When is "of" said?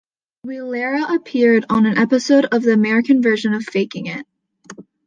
2.45-2.63, 3.53-3.61